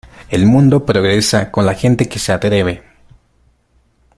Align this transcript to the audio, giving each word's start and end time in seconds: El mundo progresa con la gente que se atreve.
El 0.31 0.47
mundo 0.47 0.83
progresa 0.83 1.51
con 1.51 1.63
la 1.63 1.75
gente 1.75 2.09
que 2.09 2.17
se 2.17 2.33
atreve. 2.33 2.81